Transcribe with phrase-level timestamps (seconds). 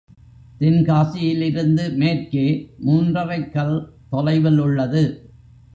[0.59, 2.45] தென்காசியிலிருந்து மேற்கே
[2.85, 3.75] மூன்றரைக்கல்
[4.11, 5.03] தொலைவிலுள்ளது.